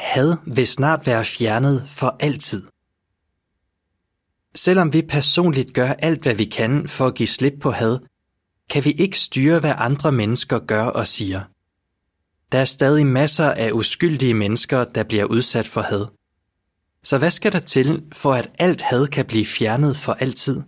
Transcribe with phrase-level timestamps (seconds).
[0.00, 2.62] had vil snart være fjernet for altid.
[4.54, 7.98] Selvom vi personligt gør alt, hvad vi kan for at give slip på had,
[8.70, 11.42] kan vi ikke styre, hvad andre mennesker gør og siger.
[12.52, 16.06] Der er stadig masser af uskyldige mennesker, der bliver udsat for had.
[17.02, 20.62] Så hvad skal der til, for at alt had kan blive fjernet for altid?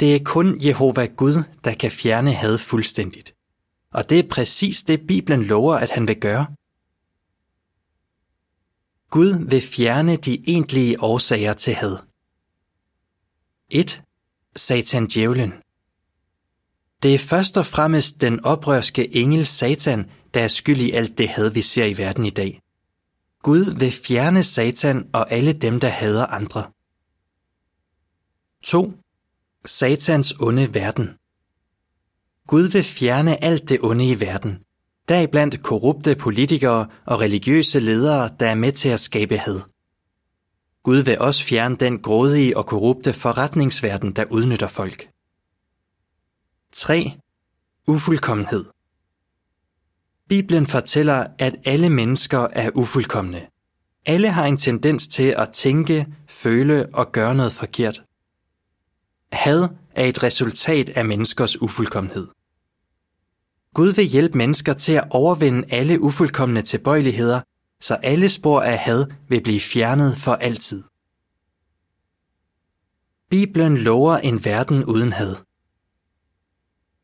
[0.00, 3.34] Det er kun Jehova Gud, der kan fjerne had fuldstændigt.
[3.92, 6.46] Og det er præcis det, Bibelen lover, at han vil gøre.
[9.10, 11.96] Gud vil fjerne de egentlige årsager til had.
[13.70, 14.02] 1.
[14.56, 15.52] Satan djævlen
[17.02, 21.28] Det er først og fremmest den oprørske engel Satan, der er skyld i alt det
[21.28, 22.60] had, vi ser i verden i dag.
[23.42, 26.70] Gud vil fjerne Satan og alle dem, der hader andre.
[28.64, 28.92] 2.
[29.64, 31.08] Satans onde verden
[32.46, 34.58] Gud vil fjerne alt det onde i verden,
[35.08, 39.60] deriblandt korrupte politikere og religiøse ledere, der er med til at skabe had.
[40.82, 45.08] Gud vil også fjerne den grådige og korrupte forretningsverden, der udnytter folk.
[46.72, 47.12] 3.
[47.86, 48.64] Ufuldkommenhed
[50.28, 53.46] Bibelen fortæller, at alle mennesker er ufuldkommende.
[54.06, 58.02] Alle har en tendens til at tænke, føle og gøre noget forkert.
[59.32, 62.28] Had er et resultat af menneskers ufuldkommenhed.
[63.76, 67.40] Gud vil hjælpe mennesker til at overvinde alle ufuldkommende tilbøjeligheder,
[67.80, 70.82] så alle spor af had vil blive fjernet for altid.
[73.30, 75.36] Bibelen lover en verden uden had.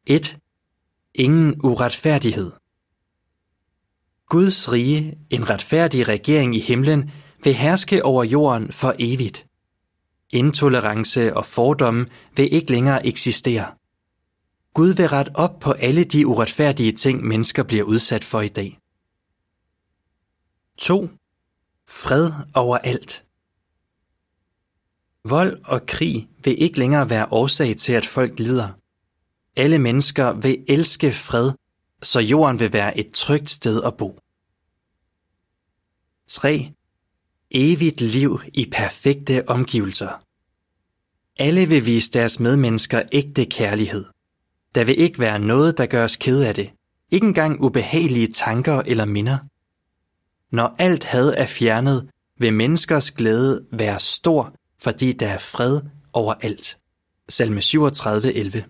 [0.07, 0.39] 1.
[1.15, 2.53] Ingen uretfærdighed.
[4.27, 7.11] Guds rige, en retfærdig regering i himlen,
[7.45, 9.47] vil herske over jorden for evigt.
[10.31, 12.07] Intolerance og fordomme
[12.37, 13.82] vil ikke længere eksistere.
[14.75, 18.79] Gud vil rette op på alle de uretfærdige ting, mennesker bliver udsat for i dag.
[20.79, 21.09] 2.
[21.89, 23.25] Fred over alt.
[25.25, 28.69] Vold og krig vil ikke længere være årsag til, at folk lider.
[29.57, 31.53] Alle mennesker vil elske fred,
[32.03, 34.19] så jorden vil være et trygt sted at bo.
[36.29, 36.73] 3.
[37.51, 40.25] Evigt liv i perfekte omgivelser.
[41.37, 44.05] Alle vil vise deres medmennesker ægte kærlighed.
[44.75, 46.71] Der vil ikke være noget, der gør os ked af det.
[47.11, 49.39] Ikke engang ubehagelige tanker eller minder.
[50.51, 55.81] Når alt had er fjernet, vil menneskers glæde være stor, fordi der er fred
[56.13, 56.79] over alt.
[57.29, 58.65] Salme 37, 11.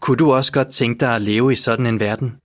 [0.00, 2.36] Kunne du også godt tænke dig at leve i sådan en verden?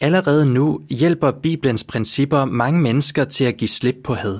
[0.00, 4.38] Allerede nu hjælper Bibelens principper mange mennesker til at give slip på had.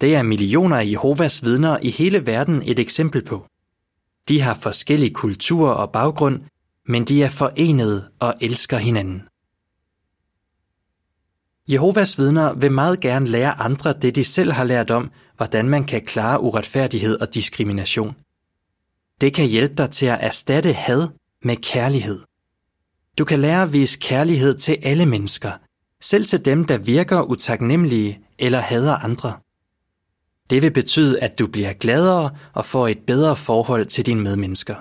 [0.00, 3.46] Det er millioner af Jehovas vidner i hele verden et eksempel på.
[4.28, 6.42] De har forskellige kulturer og baggrund,
[6.86, 9.22] men de er forenede og elsker hinanden.
[11.72, 15.84] Jehovas vidner vil meget gerne lære andre det, de selv har lært om, hvordan man
[15.84, 18.16] kan klare uretfærdighed og diskrimination.
[19.20, 21.08] Det kan hjælpe dig til at erstatte had
[21.42, 22.20] med kærlighed.
[23.18, 25.52] Du kan lære at vise kærlighed til alle mennesker,
[26.00, 29.40] selv til dem, der virker utaknemmelige eller hader andre.
[30.50, 34.74] Det vil betyde, at du bliver gladere og får et bedre forhold til dine medmennesker.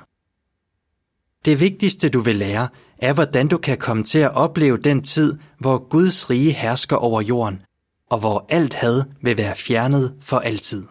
[1.46, 5.38] Det vigtigste du vil lære, er hvordan du kan komme til at opleve den tid,
[5.60, 7.62] hvor Guds rige hersker over jorden,
[8.10, 10.84] og hvor alt had vil være fjernet for altid.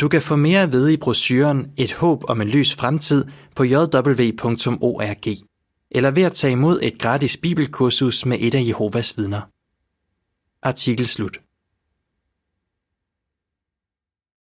[0.00, 3.24] Du kan få mere at vide i brochuren Et håb om en lys fremtid
[3.54, 5.36] på jw.org,
[5.90, 9.40] eller ved at tage imod et gratis bibelkursus med et af Jehovas vidner.
[10.62, 11.45] Artikel slut.